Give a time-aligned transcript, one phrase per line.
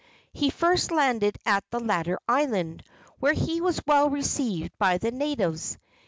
[0.33, 2.81] He first landed at the latter island,
[3.19, 5.77] where he was well received by the natives.